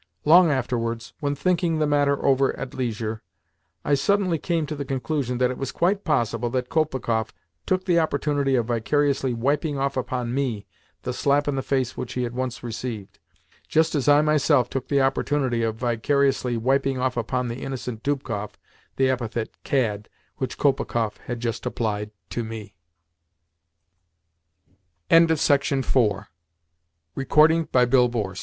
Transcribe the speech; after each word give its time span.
Long 0.25 0.49
afterwards, 0.49 1.13
when 1.19 1.35
thinking 1.35 1.77
the 1.77 1.85
matter 1.85 2.25
over 2.25 2.57
at 2.57 2.73
leisure, 2.73 3.21
I 3.85 3.93
suddenly 3.93 4.39
came 4.39 4.65
to 4.65 4.75
the 4.75 4.83
conclusion 4.83 5.37
that 5.37 5.51
it 5.51 5.59
was 5.59 5.71
quite 5.71 6.03
possible 6.03 6.49
that 6.49 6.69
Kolpikoff 6.69 7.31
took 7.67 7.85
the 7.85 7.99
opportunity 7.99 8.55
of 8.55 8.65
vicariously 8.65 9.35
wiping 9.35 9.77
off 9.77 9.95
upon 9.95 10.33
me 10.33 10.65
the 11.03 11.13
slap 11.13 11.47
in 11.47 11.53
the 11.53 11.61
face 11.61 11.95
which 11.95 12.13
he 12.13 12.23
had 12.23 12.33
once 12.33 12.63
received, 12.63 13.19
just 13.67 13.93
as 13.93 14.09
I 14.09 14.23
myself 14.23 14.71
took 14.71 14.87
the 14.87 15.01
opportunity 15.01 15.61
of 15.61 15.75
vicariously 15.75 16.57
wiping 16.57 16.97
off 16.97 17.15
upon 17.15 17.47
the 17.47 17.57
innocent 17.61 18.01
Dubkoff 18.01 18.53
the 18.95 19.07
epithet 19.07 19.49
"cad" 19.63 20.09
which 20.37 20.57
Kolpikoff 20.57 21.17
had 21.17 21.39
just 21.41 21.63
applied 21.67 22.09
to 22.31 22.71